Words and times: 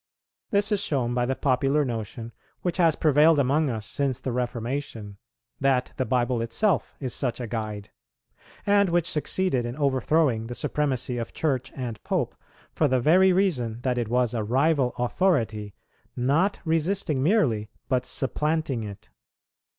This 0.49 0.71
is 0.71 0.83
shown 0.83 1.13
by 1.13 1.27
the 1.27 1.35
popular 1.35 1.85
notion 1.85 2.31
which 2.63 2.77
has 2.77 2.95
prevailed 2.95 3.37
among 3.37 3.69
us 3.69 3.85
since 3.85 4.19
the 4.19 4.31
Reformation, 4.31 5.17
that 5.59 5.93
the 5.97 6.07
Bible 6.07 6.41
itself 6.41 6.95
is 6.99 7.13
such 7.13 7.39
a 7.39 7.45
guide; 7.45 7.91
and 8.65 8.89
which 8.89 9.07
succeeded 9.07 9.63
in 9.63 9.75
overthrowing 9.77 10.47
the 10.47 10.55
supremacy 10.55 11.19
of 11.19 11.33
Church 11.35 11.71
and 11.75 12.01
Pope, 12.03 12.33
for 12.71 12.87
the 12.87 12.99
very 12.99 13.31
reason 13.31 13.81
that 13.81 13.99
it 13.99 14.07
was 14.07 14.33
a 14.33 14.43
rival 14.43 14.95
authority, 14.97 15.75
not 16.15 16.57
resisting 16.65 17.21
merely, 17.21 17.69
but 17.87 18.03
supplanting 18.03 18.81
it. 18.81 19.11